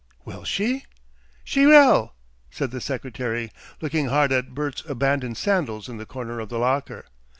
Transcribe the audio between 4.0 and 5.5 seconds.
hard at Bert's abandoned